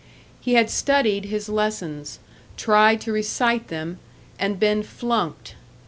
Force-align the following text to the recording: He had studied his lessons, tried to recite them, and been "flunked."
He 0.39 0.55
had 0.55 0.71
studied 0.71 1.25
his 1.25 1.47
lessons, 1.47 2.17
tried 2.57 3.01
to 3.01 3.11
recite 3.11 3.67
them, 3.67 3.99
and 4.39 4.59
been 4.59 4.81
"flunked." 4.81 5.53